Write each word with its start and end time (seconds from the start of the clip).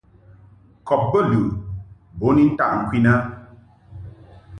Kɔb 0.87 1.01
bə 1.11 1.19
lɨʼ 1.31 1.47
bo 2.17 2.27
ni 2.35 2.43
ntaʼ 2.51 2.71
ŋkwin 2.81 3.05
a. 3.13 3.15